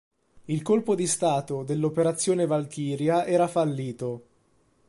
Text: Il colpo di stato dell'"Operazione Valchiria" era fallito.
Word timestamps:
Il 0.45 0.63
colpo 0.63 0.95
di 0.95 1.05
stato 1.05 1.61
dell'"Operazione 1.61 2.47
Valchiria" 2.47 3.23
era 3.27 3.47
fallito. 3.47 4.23